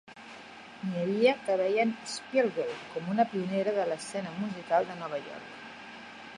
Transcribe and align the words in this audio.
N'hi 0.85 0.95
havia 1.01 1.33
que 1.49 1.57
veien 1.59 1.91
Spiegel 2.13 2.73
com 2.95 3.13
una 3.17 3.27
pionera 3.35 3.77
de 3.79 3.87
l'escena 3.93 4.35
musical 4.41 4.89
de 4.91 4.97
Nova 5.05 5.25
York. 5.27 5.65